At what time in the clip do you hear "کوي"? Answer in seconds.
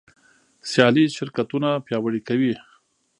2.27-2.53